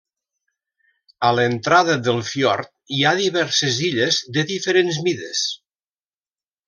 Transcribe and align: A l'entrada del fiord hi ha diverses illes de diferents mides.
A 1.27 1.29
l'entrada 1.39 1.97
del 2.07 2.23
fiord 2.29 2.71
hi 2.97 3.03
ha 3.09 3.13
diverses 3.19 3.77
illes 3.91 4.21
de 4.39 4.45
diferents 4.53 4.99
mides. 5.09 5.45